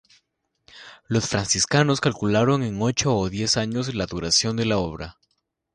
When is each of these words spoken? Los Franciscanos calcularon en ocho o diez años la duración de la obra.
Los 1.05 1.29
Franciscanos 1.29 2.01
calcularon 2.01 2.63
en 2.63 2.81
ocho 2.81 3.15
o 3.15 3.29
diez 3.29 3.55
años 3.55 3.93
la 3.93 4.07
duración 4.07 4.55
de 4.57 4.65
la 4.65 4.79
obra. 4.79 5.19